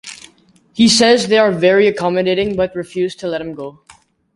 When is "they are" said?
1.27-1.51